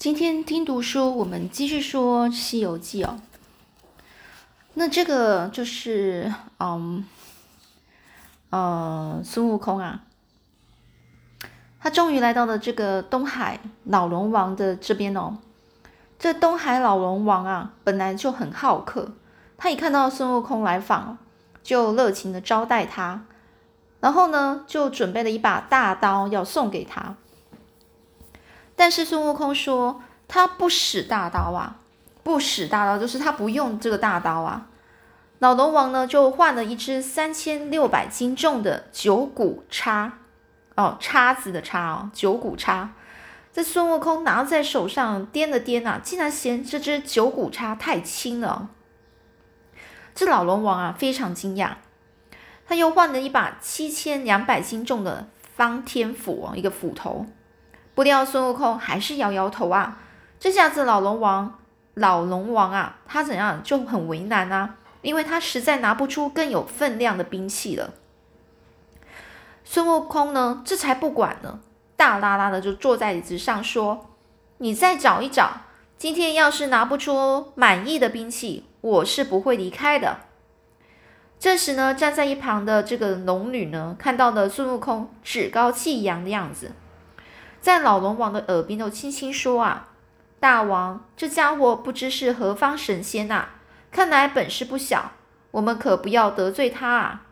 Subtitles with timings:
[0.00, 3.20] 今天听读书，我们继续说《西游记》哦。
[4.72, 7.04] 那这个就是，嗯，
[8.48, 10.00] 呃，孙悟空啊，
[11.78, 15.36] 他终于来到了这个东海老龙王的这边哦。
[16.18, 19.12] 这东海老龙王啊，本来就很好客，
[19.58, 21.18] 他一看到孙悟空来访，
[21.62, 23.26] 就热情的招待他，
[24.00, 27.16] 然后呢，就准备了一把大刀要送给他。
[28.80, 31.76] 但是孙悟空说他不使大刀啊，
[32.22, 34.68] 不使大刀，就是他不用这个大刀啊。
[35.38, 40.14] 老龙王呢就换了一只三千六百斤重的九股叉，
[40.76, 42.94] 哦，叉子的叉哦，九股叉。
[43.52, 48.70] 这孙悟空拿在手上掂了掂啊，竟然嫌这只九股叉太轻了。
[50.14, 51.72] 这老龙王啊非常惊讶，
[52.66, 57.26] 他又换了一把七千两百斤重的方天斧哦，一个斧头。
[58.00, 59.98] 不料孙悟空还是摇摇头啊！
[60.38, 61.58] 这下子老龙王，
[61.92, 64.76] 老龙王啊，他怎样就很为难啊？
[65.02, 67.92] 因为他实在拿不出更有分量的兵器了。
[69.64, 71.60] 孙悟空呢，这才不管呢，
[71.94, 74.06] 大拉拉的就坐在椅子上说
[74.56, 75.50] ：“你再找一找，
[75.98, 80.20] 今天要是拿不出满意的兵器，我是不会离开的。”
[81.38, 86.72] 这时呢，站在一旁的这个龙女呢，看到了孙悟空趾高气扬的样子。
[87.60, 89.88] 在老龙王的耳边都轻轻说：“啊，
[90.38, 93.50] 大王，这家伙不知是何方神仙呐、啊，
[93.90, 95.12] 看来本事不小，
[95.50, 97.22] 我们可不要得罪他啊。”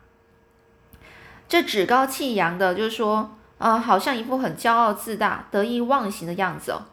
[1.49, 6.83] 这趾高气扬的，就是说，啊、呃，好像一副很骄傲自大、得意忘形的样子哦。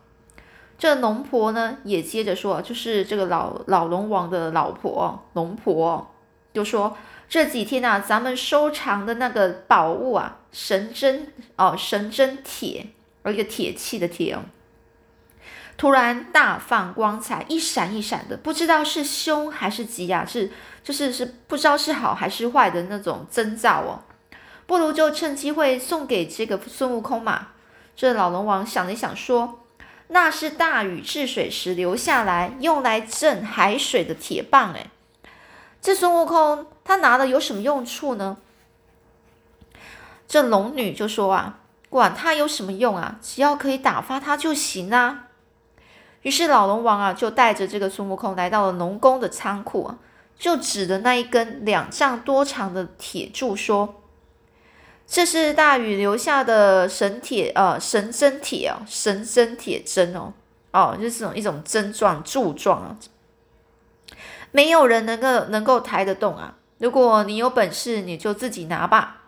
[0.79, 6.14] 这龙婆呢，也接着说，就是这个老老龙王的老婆龙婆，
[6.55, 6.97] 就说
[7.29, 12.87] 这几天啊，咱们收藏的那个宝物啊，神针哦，神针铁。
[13.27, 14.42] 而一个铁器的铁哦，
[15.77, 20.52] 突然大放光彩，一闪一闪的，不知道是凶还是吉啊，是
[20.84, 24.05] 就是是不知道是好还是坏的那种征兆哦。
[24.64, 27.48] 不如就趁机会送给这个孙悟空嘛。
[27.96, 29.58] 这老龙王想了想说
[30.06, 34.86] ：“那是大禹治水时留下来用来镇海水的铁棒，哎，
[35.83, 38.36] 这孙悟空他拿了有什么用处呢？”
[40.28, 41.58] 这龙女就说啊。
[41.96, 45.29] 管它有什么用啊，只要可以打发它就行啊。
[46.20, 49.96] 于是老龙王啊，就带着这个孙悟空来到了龙宫的仓库啊，
[50.39, 54.02] 就指着那一根两丈多长的铁柱说
[55.08, 60.34] ：“这是大禹留下的神铁，呃，神针铁哦，神针铁针哦，
[60.73, 62.96] 哦，就是这种一种针状柱状啊，
[64.52, 66.57] 没有人能够能够抬得动啊。
[66.77, 69.23] 如果你有本事，你就自己拿吧。”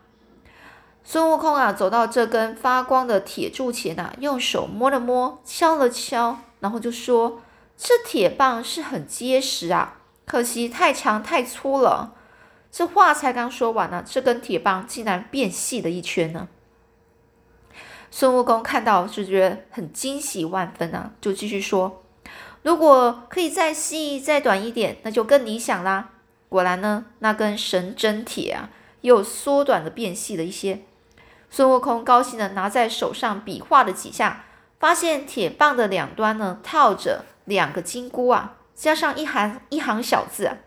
[1.11, 7.41] 孙悟空啊，走到这根发光的铁柱前啊，用手摸了摸，敲了敲，然后就说
[7.79, 12.13] ：“这铁棒是很结实啊，可惜太长太粗了。”
[12.71, 16.47] 这话才刚说完呢，这根铁棒竟然变细了一圈呢。
[18.11, 22.03] 孙悟空看到就觉得很惊喜万分啊，就继续说
[22.63, 26.11] ：“如果可以再细再短一点，那就更理想啦。”
[26.51, 28.69] 果然呢，那根神针铁啊，
[29.01, 30.83] 又缩短了变细了一些。
[31.51, 34.45] 孙悟空高兴的拿在手上比划了几下，
[34.79, 40.59] 发现铁棒的两端呢套着两个金箍啊，加上一行一行小字啊，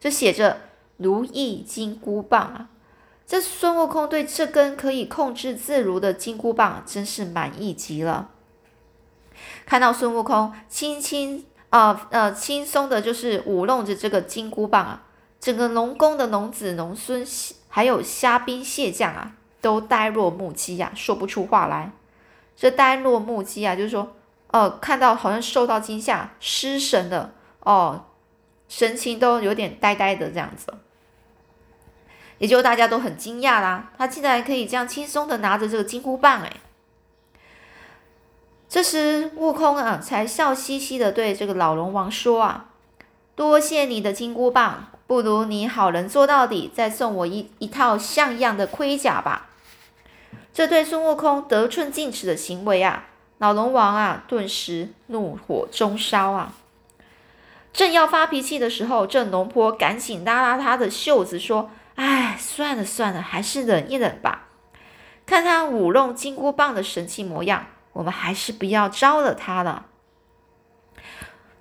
[0.00, 0.60] 就写着
[0.96, 2.68] “如意金箍棒”啊。
[3.26, 8.28] 这孙悟空对这根可以控制自如的金箍棒真是满意极了。
[9.64, 15.02] 看到孙悟空轻轻啊呃轻松的，就是舞弄着这个金箍棒啊，
[15.40, 17.26] 整个龙宫的龙子龙孙
[17.68, 19.32] 还有虾兵蟹将啊。
[19.64, 21.90] 都呆若木鸡呀、说不出话来。
[22.54, 24.14] 这呆若木鸡啊，就是说，
[24.48, 28.04] 呃，看到好像受到惊吓、失神的，哦，
[28.68, 30.74] 神情都有点呆呆的这样子。
[32.36, 36.52] 也就大家都很惊讶啦，他竟然可以这样轻松的拿着这个金箍棒，哎。
[38.68, 42.66] 这时悟空啊，才笑嘻嘻的对这个老龙王说啊
[43.34, 49.48] ：“多谢你的金箍棒，不如你好人做到底，再送我一一套像样的盔甲吧。”
[50.54, 53.08] 这对孙悟空得寸进尺的行为啊，
[53.38, 56.54] 老龙王啊，顿时怒火中烧啊！
[57.72, 64.46] 正要发脾气的时候，这龙婆赶紧拉拉他的袖子说：“哎，算了算了，还是忍一忍吧。
[65.26, 69.86] 看他舞弄金箍棒的神气模样，我们还是不要招惹他了。”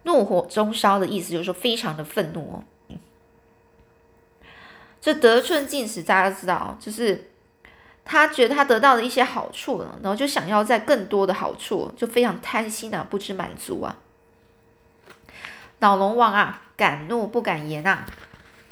[0.03, 2.63] 怒火中烧的意思就是说非常的愤怒哦。
[5.01, 7.31] 这得寸进尺，大家知道，就是。
[8.05, 13.95] 他觉得他得到了一些好处了，然后就想要在更多的好处，就非常贪心啊，不知满足啊。
[15.79, 18.05] 老龙王啊，敢怒不敢言啊，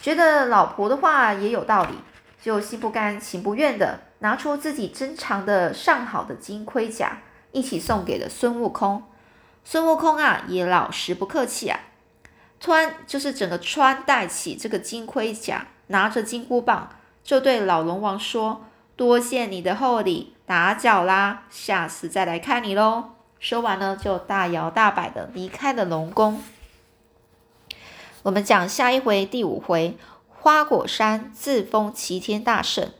[0.01, 1.93] 觉得老婆的话也有道理，
[2.41, 7.19] 就心不甘情不愿的拿出自己珍藏的上好的金盔甲，
[7.53, 9.03] 一起送给了孙悟空。
[9.63, 11.79] 孙悟空啊，也老实不客气啊，
[12.59, 16.89] 穿就是整个穿戴起这个金盔甲，拿着金箍棒，
[17.23, 18.65] 就对老龙王说。
[18.95, 23.11] 多谢你的厚礼，打搅啦，下次再来看你喽。
[23.39, 26.43] 说完呢，就大摇大摆的离开了龙宫。
[28.23, 29.97] 我们讲下一回第五回，
[30.29, 32.91] 花果山自封齐天大圣。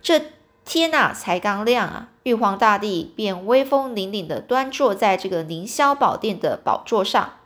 [0.00, 0.22] 这
[0.64, 7.38] 天啊，才刚亮啊，玉皇大帝便威风凛凛的端坐在这个凌霄宝殿的宝座上，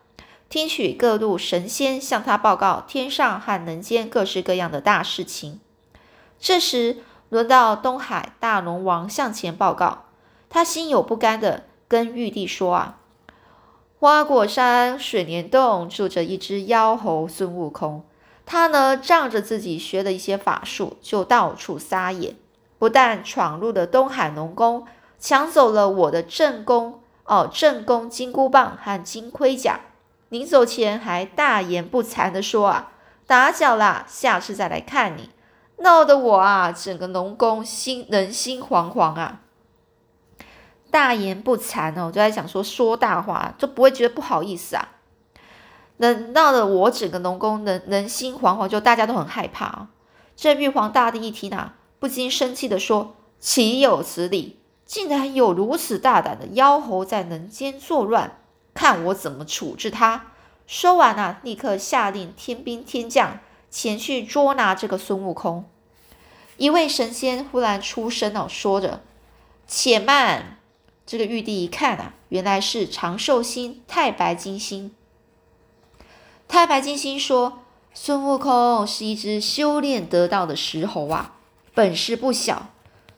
[0.50, 5.60] 听取各路神仙向他报告天上和人间各式各样的大事情。
[6.38, 6.98] 这时，
[7.30, 10.04] 轮到东海大龙王向前报告，
[10.48, 12.98] 他心有不甘的跟玉帝说：“啊，
[13.98, 18.02] 花果山水帘洞住着一只妖猴孙悟空，
[18.46, 22.34] 他呢仗着自己学的一些法术，就到处撒野，
[22.78, 24.86] 不但闯入了东海龙宫，
[25.18, 29.80] 抢走了我的正宫哦正宫金箍棒和金盔甲，
[30.30, 32.92] 临走前还大言不惭的说：啊，
[33.26, 35.28] 打搅啦，下次再来看你。”
[35.78, 39.42] 闹得我啊，整个龙宫心人心惶惶啊！
[40.90, 44.88] 大言不惭哦，就在想说说大话，就不会觉得不好意思啊。
[45.98, 49.88] 能闹得我整个龙宫人人心惶惶，就大家都很害怕啊。
[50.34, 54.60] 这玉皇大帝一听啊，不禁生气的说：“岂有此理！
[54.86, 58.38] 竟然有如此大胆的妖猴在人间作乱，
[58.72, 60.32] 看我怎么处置他！”
[60.66, 63.38] 说完啊，立刻下令天兵天将。
[63.70, 65.64] 前去捉拿这个孙悟空，
[66.56, 69.02] 一位神仙忽然出声哦，说着
[69.68, 70.58] ：“且慢！”
[71.06, 74.94] 这个玉帝一看啊，原来是长寿星太白金星。
[76.46, 77.60] 太白金星说
[77.94, 81.34] ：“孙悟空是一只修炼得道的石猴啊，
[81.74, 82.68] 本事不小。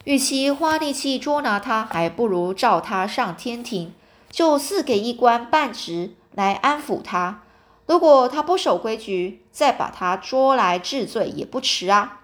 [0.04, 3.92] 与其花力气捉拿他，还不如召他上天庭，
[4.30, 7.42] 就赐给一官半职来安抚他。”
[7.90, 12.20] 如果他不守规矩，再把他捉来治罪也不迟啊！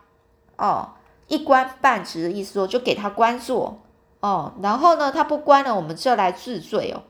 [0.59, 0.91] 哦，
[1.27, 3.81] 一官半职的意思说，就给他官做
[4.21, 4.53] 哦。
[4.63, 7.03] 然后呢，他不关了，我们就来治罪哦。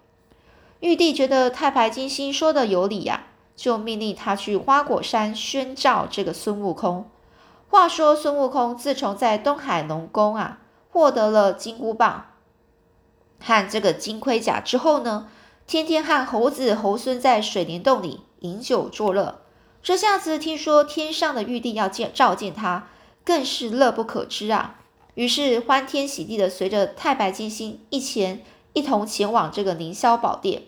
[0.80, 3.24] 玉帝觉得太白金星说的有理呀，
[3.54, 7.10] 就命令他去花果山宣召这个孙悟空。
[7.68, 10.60] 话说孙悟空自从在东海龙宫啊
[10.90, 12.28] 获得了金箍棒
[13.38, 15.28] 和这个金盔甲之后呢，
[15.66, 18.22] 天天和猴子猴孙在水帘洞里。
[18.40, 19.40] 饮酒作乐，
[19.82, 22.88] 这下子听说天上的玉帝要见召见他，
[23.24, 24.76] 更是乐不可支啊！
[25.14, 28.44] 于是欢天喜地的随着太白金星一前
[28.74, 30.62] 一同前往这个凌霄宝殿。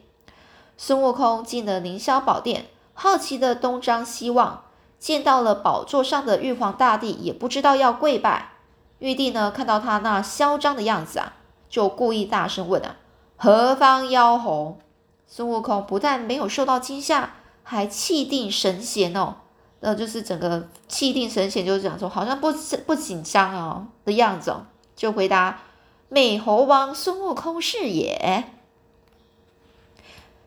[0.77, 4.65] 孙悟空进了凌霄宝殿，好奇的东张西望，
[4.99, 8.53] 见到了宝座上的玉皇大帝，也不知道要跪拜。
[9.01, 11.35] 玉帝呢，看到他那嚣张的样子啊，
[11.69, 12.97] 就故意大声问啊
[13.37, 14.79] ：“何方妖猴？”
[15.27, 17.35] 孙悟空不但没有受到惊吓。
[17.71, 19.37] 还气定神闲哦，
[19.81, 22.51] 那就是整个气定神闲，就是讲说好像不
[22.87, 24.65] 不紧张哦的样子哦，
[24.97, 25.61] 就回答
[26.09, 28.47] ：“美猴王孙悟空是也。”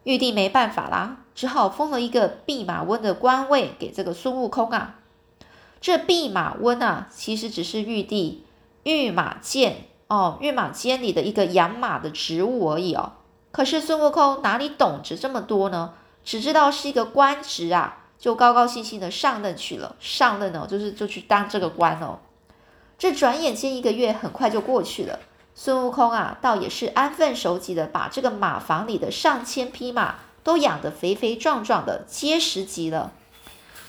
[0.03, 4.95] 玉帝没办法啦，只好封了一个弼马温的官位给这个孙悟空啊。
[5.79, 8.43] 这弼马温啊，其实只是玉帝
[8.81, 13.11] 御马监哦，御马监里的一个养马的职务而已哦。
[13.51, 15.93] 可是孙悟空哪里懂得这么多呢？
[16.23, 19.95] 只知道是一个官职啊，就高高兴兴的上任去了。
[19.99, 22.19] 上任哦，就是就去当这个官哦。
[22.97, 25.19] 这转眼间一个月很快就过去了。
[25.55, 33.11] 孙悟空啊，倒也是安分守己的，把这个马房里的上千匹马都养得肥肥壮壮的，结实极了。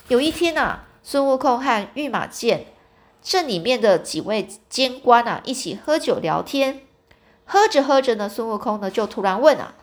[0.09, 2.67] 有一天呐，孙悟空和御马监
[3.23, 6.81] 这里面的几位监官啊，一起喝酒聊天。
[7.45, 9.75] 喝着喝着呢，孙悟空呢就突然问啊。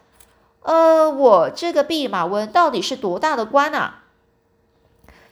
[0.62, 4.04] 呃，我这个弼马温到底是多大的官啊？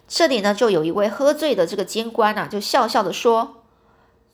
[0.07, 3.63] 这里呢，就有一位喝醉的这个监官啊，就笑笑的说：“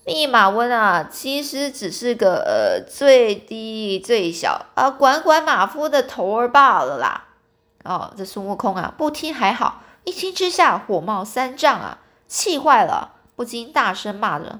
[0.06, 7.26] 弼马温啊，其实只是个呃最低最小啊，管管马夫的头儿罢了啦。”
[7.84, 11.98] 哦，这孙悟空啊，不听还好，一听之下火冒三丈啊，
[12.28, 14.60] 气坏了，不禁大声骂着：“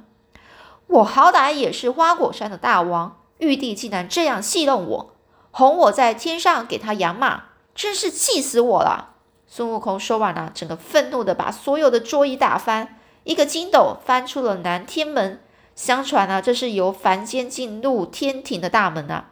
[0.88, 5.13] 我好歹也是花果山的大王，玉帝竟然这样戏弄我！”
[5.56, 7.44] 哄我在天上给他养马，
[7.76, 9.12] 真是气死我了！
[9.46, 15.40] 孙悟空说完了，整个愤怒的把所有的桌椅打翻，一个筋斗翻出了南天门，
[15.76, 19.30] 相传啊，这是由凡间进入天庭的大门啊。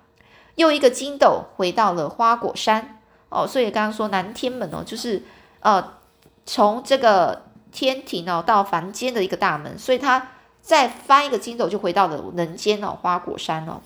[0.56, 3.00] 又一个筋斗回到了花果山
[3.30, 5.24] 哦，所以刚刚说南天门哦，就是
[5.62, 5.94] 呃
[6.46, 10.28] 从这个天庭哦到凡间的一个大门，所以他
[10.62, 13.82] 再翻一个筋斗就回到了人间哦花果山哦。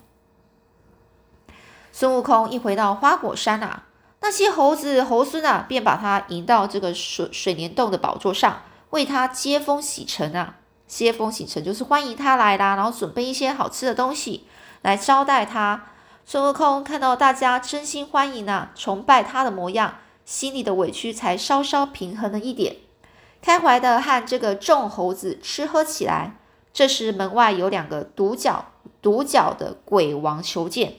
[1.98, 3.84] 孙悟空一回到花果山啊，
[4.20, 10.56] 那些猴子猴孙啊便把他迎到这个水水帘洞的宝座上，为他接风洗尘啊。
[10.86, 14.46] 接风洗尘就是欢迎他来啦，然后准备一些好吃的东西
[14.82, 15.86] 来招待他。
[16.26, 22.76] 孙悟空看到大家真心欢迎啊，崇拜他的模样，心里的委屈才稍稍平衡了一点，
[23.42, 26.36] 开怀的和这个众猴子吃喝起来。
[26.74, 28.66] 这时门外有两个独角
[29.02, 30.96] 独角的鬼王求见，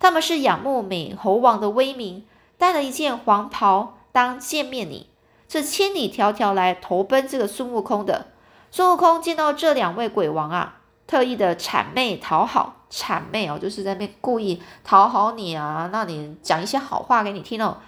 [0.00, 2.26] 他们是仰慕美猴王的威名，
[2.58, 5.08] 带了一件黄袍当见面礼，
[5.46, 8.26] 这千里迢迢来投奔这个孙悟空的。
[8.72, 10.78] 孙悟空见到这两位鬼王啊。
[11.06, 17.78] 特意的谄媚讨好，谄媚哦，就是在那故意讨好你啊，那你讲一些好话给你听哦，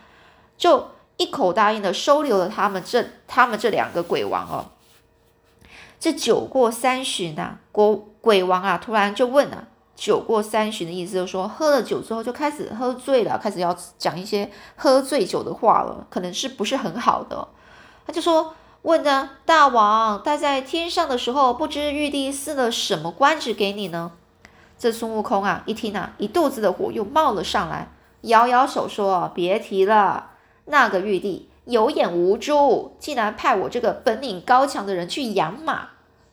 [0.59, 0.89] 就
[1.19, 4.73] 一口答应的收留了他们这他们这两个鬼王哦。
[6.01, 9.69] 这酒过三巡呐，国鬼王啊，突然就问了，
[10.03, 17.47] 酒过三巡的意思就是说，喝了酒之后就开始喝醉了，开始要讲一些喝醉酒的话了，可能是不是很好的，
[18.05, 18.55] 他就说。
[18.83, 24.11] 问呢，大王待在天上的时候，不知玉帝赐了什么官职给你呢？
[24.77, 27.93] 这孙悟空啊，一听啊，一肚子的火又冒了上来，
[28.23, 30.31] 摇摇手说：“别提了，
[30.65, 35.91] 那个玉帝有眼无珠，竟然派我这个本领高强的人去养马，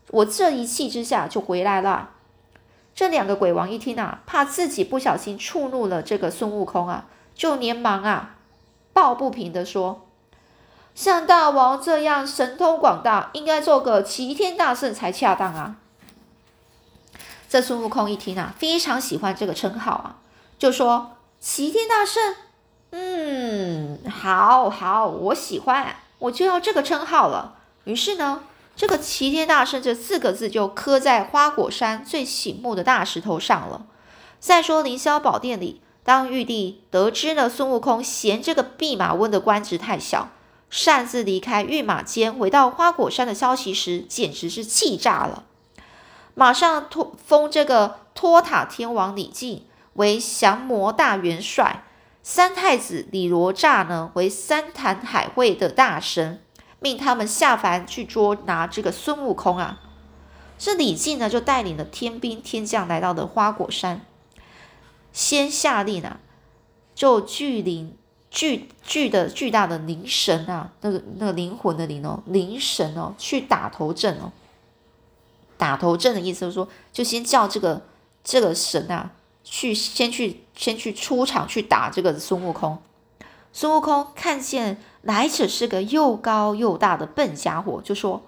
[0.10, 2.10] 我这一气之下就回来了。”
[3.00, 8.36] 这两个鬼王一听啊，怕自己不小心触怒了这个孙悟空啊，就连忙啊，
[8.92, 10.06] 抱不平的说。
[10.96, 15.78] 像大王这样神通广大，应该做个齐天大圣才恰当啊！
[17.48, 20.18] 这孙悟空一听啊，非常喜欢这个称号啊，
[20.58, 22.36] 就说：“齐天大圣，
[22.92, 28.44] 嗯，好好，我喜欢，我就要这个称号了。”于是呢，
[28.80, 33.86] 这个齐天大圣这四个字就刻在花果山最醒目的大石头上了。
[34.40, 40.30] 再说凌霄宝殿里，当玉帝得知了孙悟空嫌这个弼马温的官职太小。
[40.70, 45.44] 擅自离开御马监，回到花果山的消息时，简直是气炸了。
[46.34, 51.84] 马上托封这个托塔天王李靖为降魔大元帅，
[52.24, 56.42] 三太子李罗刹呢为三坛海会的大神，
[56.80, 59.82] 命他们下凡去捉拿这个孙悟空啊。
[60.58, 64.06] 这李靖呢就带领了天兵天将来到了花果山，
[65.14, 66.20] 先下令啊，
[66.94, 67.96] 就巨灵。
[68.32, 74.32] 巨巨的巨大的灵神啊，那个那个灵魂的灵哦，灵神哦，去打头阵哦。
[75.58, 77.82] 打头阵的意思是说，就先叫这个
[78.24, 82.78] 这个神啊，去先去先去出场去打这个孙悟空。
[83.52, 88.24] 孙悟空看见来者是个又高又大的笨家伙，就说：“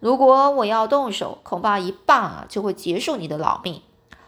[0.00, 3.82] 如果我要动手，恐怕一棒啊就会结束你的老命，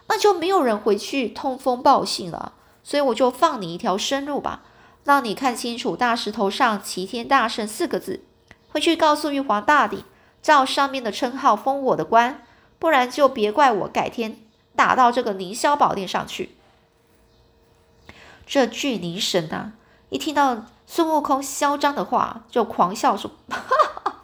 [0.07, 2.53] 那就没有人回去通风报信了。
[2.83, 4.63] 所以我就放你一条生路吧。”
[5.03, 8.23] 让你看清楚大石头上“齐天大圣”四个字，
[8.69, 10.05] 回去告诉玉皇大帝，
[10.43, 12.43] 照上面的称号封我的官，
[12.77, 14.37] 不然就别怪我改天
[14.75, 16.55] 打到这个凌霄宝殿上去。
[18.45, 19.73] 这巨灵神啊，
[20.09, 23.63] 一听到孙悟空嚣张的话，就狂笑说：“哈
[24.03, 24.15] 哈，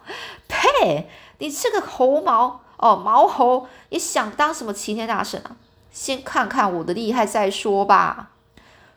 [0.48, 1.08] 呸！
[1.38, 5.56] 你这个猴毛哦，毛猴也想当什么齐天大圣啊？
[5.90, 8.32] 先看看我的厉害再说吧。”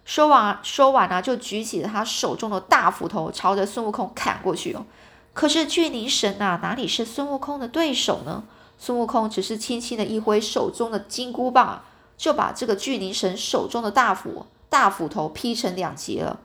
[0.04, 4.84] 说完，说完啊，就举起了他手中的大斧头，朝着孙悟空砍过去哦。
[5.32, 8.44] 可是巨灵神呐，哪里是孙悟空的对手呢？
[8.78, 11.82] 孙悟空只是轻轻的一挥手中的金箍棒，
[12.18, 16.38] 就把这个巨灵神手中的大斧大斧头劈成两截了。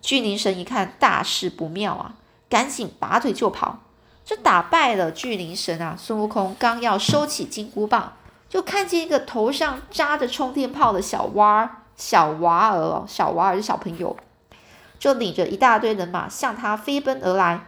[0.00, 2.14] 巨灵神一看大事不妙啊，
[2.48, 3.78] 赶紧拔腿就跑。
[4.24, 8.12] 这打败了巨灵神啊，孙悟空刚要收起金箍棒，
[8.48, 11.70] 就看见一个头上扎着冲天炮的小娃儿。
[11.96, 14.16] 小娃儿哦，小娃儿是小朋友，
[15.00, 17.66] 就领着一大堆人马向他飞奔而来，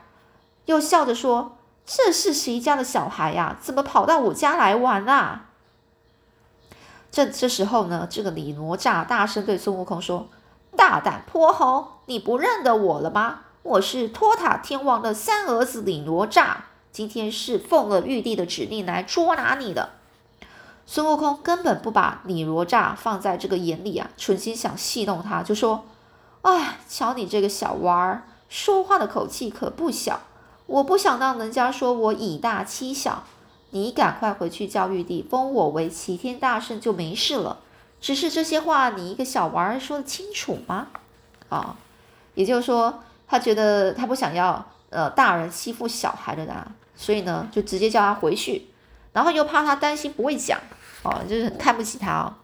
[0.66, 3.56] 又笑着说：“这是谁家的小孩呀？
[3.60, 5.46] 怎么跑到我家来玩啊？”
[7.10, 10.28] 这这时候呢，这个李哪吒大声对孙悟空说
[10.76, 13.42] ：“大胆泼猴，你不认得我了吗？
[13.62, 16.56] 我是托塔天王的三儿子李哪吒，
[16.90, 19.90] 今天是奉了玉帝的指令来捉拿你的。”
[20.86, 25.84] 孙悟空根本不把李哪吒放在这个眼里啊，存心想戏弄他，就说
[26.42, 30.22] ：“哎，瞧你这个小娃儿，说话的口气可不小。
[30.66, 33.22] 我不想让人家说我以大欺小，
[33.70, 37.60] 你赶快回去叫玉帝封我为齐天大圣就没事了。
[38.00, 40.88] 只是这些话，你一个小娃儿说得清楚吗？
[41.48, 41.76] 啊，
[42.34, 48.68] 也就是说，他觉得他不想要呃大人欺负小孩的啦，所以呢，就直接叫他回去，
[49.12, 50.58] 然后又怕他担心不会讲，
[51.02, 52.34] 哦，就是很看不起他哦。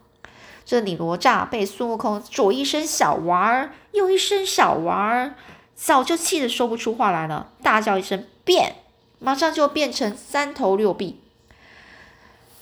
[0.65, 5.35] 这李罗刹被孙悟空左一声小娃儿，右一声小娃儿，
[5.77, 8.77] 早就气得说不出话来了，大叫一声变，
[9.21, 11.21] 马上就变成三头六臂。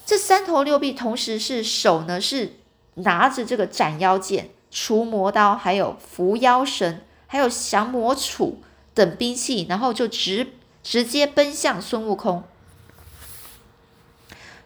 [0.05, 2.57] 这三头六臂同时是手呢，是
[2.97, 7.01] 拿着这个斩妖剑、除魔刀，还有伏妖绳，
[7.35, 8.53] 还有降魔杵
[8.95, 10.53] 等兵器，然后就直
[10.85, 12.45] 直接奔向孙悟空。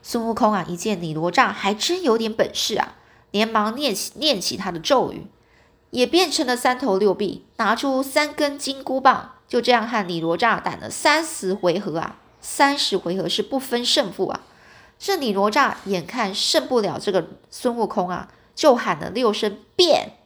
[0.02, 2.96] 孙悟空啊，一见李罗刹还真有点本事啊！
[3.30, 5.24] 连忙念起念起他的咒语，
[5.92, 12.18] 也变成了三头六臂，拿出三根金箍棒，就这样和李罗刹打了三十回合啊！
[12.42, 14.42] 三十回合是不分胜负啊！
[14.98, 20.17] 这李罗刹眼看胜不了这个孙悟空啊，就喊了六声变，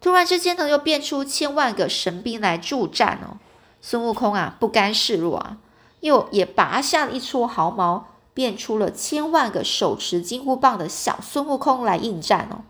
[0.00, 3.36] 突然之间呢，又变出千万个神兵来助战哦！
[3.80, 5.58] 孙悟空啊，不甘示弱啊，
[6.00, 8.06] 又也拔下了一撮毫毛。
[8.32, 12.62] 变出了千万个手持金箍棒的小孙悟空来应战哦！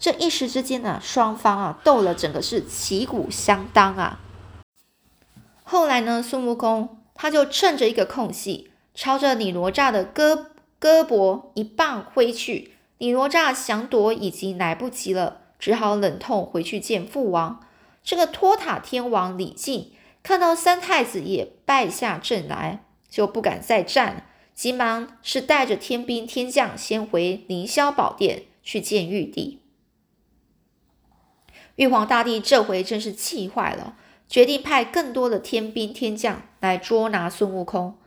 [0.00, 4.18] 这一时之间呢，双方啊斗了整个是旗鼓相当啊。
[5.62, 10.46] 后来呢，孙悟空他就趁着一个空隙，朝着李哪吒的胳
[10.78, 12.72] 胳膊一棒挥去。
[12.98, 17.66] 李哪吒想躲已经来不及了，只好忍痛回去见父王。
[18.02, 24.26] 这个托塔天王李靖看到三太子也败下阵来，就不敢再战。
[24.54, 29.60] 急忙是带着天兵天将先回凌霄宝殿去见玉帝。
[31.74, 33.96] 玉皇大帝这回真是气坏了，
[34.26, 37.98] 决定派更多的天兵天将来捉拿孙悟空。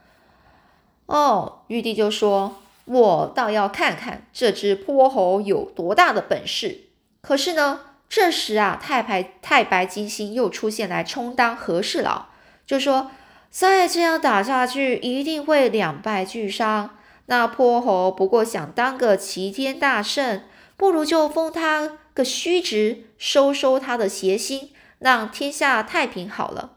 [1.05, 6.85] 哦，玉帝就说：“我倒要看看这只泼猴有多大的本事。”
[7.21, 12.29] 可是呢，这时啊，太白太白金星又出现来充当和事佬，
[12.65, 13.12] 就说。
[13.51, 16.91] 再这样打下去，一定会两败俱伤。
[17.25, 20.43] 那泼猴不过想当个齐天大圣，
[20.77, 26.73] 不如就封他个虚职，收收他的邪心，让天下太平好了。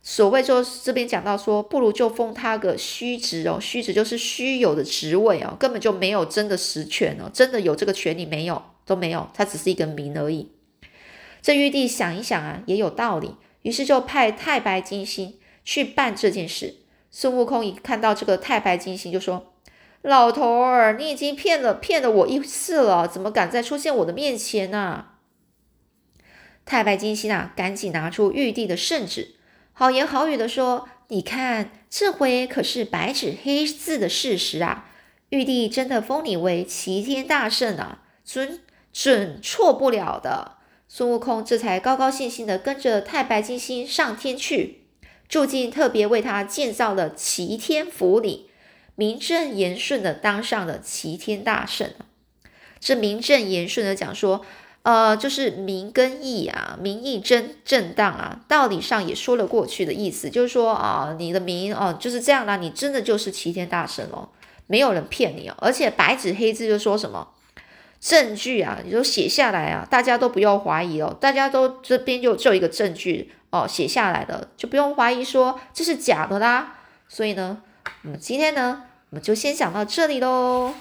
[0.00, 10.50] 所谓就这边讲到说，不如就封他个虚职哦，虚职就是虚有的职位哦，根本就没有真的实权哦，真的有这个权利没有都没有，他只是一个名而已。
[11.40, 15.38] 这玉帝想一想啊，也有道理，于是就派太白金星。
[15.64, 16.76] 去办这件事。
[17.10, 19.52] 孙悟空一看到这个太白金星，就说
[20.00, 25.08] ：“老头儿，你已经骗了骗了我一次了，怎么敢再出现我的面前呢？”
[26.64, 29.34] 太白金星啊，赶紧拿出玉帝的圣旨，
[29.74, 34.88] 好言好语的说：“你看，这回可是白纸黑字的事实啊！
[35.28, 38.60] 玉帝真的封你为齐天大圣啊，尊
[38.92, 40.52] 准错不了的。”
[40.88, 44.84] 孙悟空这才高高兴兴的跟着太白金星上天去。
[45.28, 48.50] 住进特别为他建造的齐天府里，
[48.94, 51.90] 名正言顺的当上了齐天大圣。
[52.80, 54.40] 这名正言顺的讲说，
[54.84, 64.30] 呃，就是名跟义啊，名义真正当啊，道理上也说了过去的意思，就是说啊，你的名哦就是这样啦，你真的就是齐天大圣哦，
[64.66, 67.28] 没有人骗你哦，而且白纸黑字就说什么
[68.00, 73.32] 证据啊，你就写下来啊，大家都不要怀疑哦，大家都这边就就一个证据。
[73.50, 76.74] 哦，写下来的就不用怀疑说这是假的啦。
[77.08, 77.62] 所以呢，
[78.02, 80.74] 我们今天呢，我们就先讲到这里喽。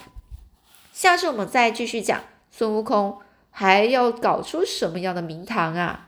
[0.91, 3.19] 下次我们再继续讲孙悟空
[3.51, 6.06] 还要搞出什么样的名堂啊？